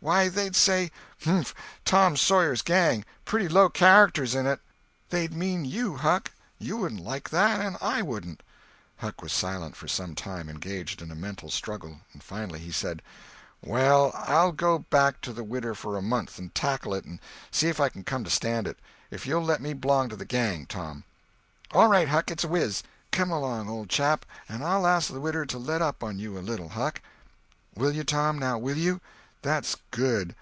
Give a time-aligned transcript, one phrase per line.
[0.00, 0.90] Why, they'd say,
[1.24, 1.54] 'Mph!
[1.86, 3.06] Tom Sawyer's Gang!
[3.24, 4.60] pretty low characters in it!'
[5.08, 6.30] They'd mean you, Huck.
[6.58, 8.42] You wouldn't like that, and I wouldn't."
[8.98, 12.00] Huck was silent for some time, engaged in a mental struggle.
[12.20, 13.00] Finally he said:
[13.62, 17.18] "Well, I'll go back to the widder for a month and tackle it and
[17.50, 18.78] see if I can come to stand it,
[19.10, 21.04] if you'll let me b'long to the gang, Tom."
[21.70, 22.82] "All right, Huck, it's a whiz!
[23.10, 26.40] Come along, old chap, and I'll ask the widow to let up on you a
[26.40, 27.00] little, Huck."
[27.74, 29.00] "Will you, Tom—now will you?
[29.44, 30.34] That's good.